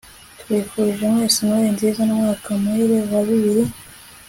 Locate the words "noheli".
1.45-1.71